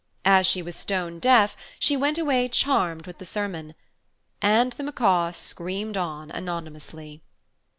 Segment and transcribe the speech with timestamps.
[0.25, 3.75] As she was stone deaf, she went away charmed with the sermon.
[4.41, 7.21] And the macaw screamed on anonymously.